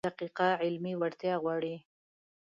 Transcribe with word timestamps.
دقیقه 0.09 0.47
علمي 0.63 0.93
وړتیا 0.97 1.35
غواړي. 1.43 1.75